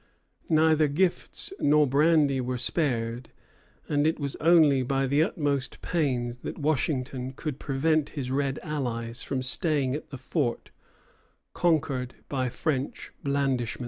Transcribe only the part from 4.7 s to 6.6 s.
by the utmost pains that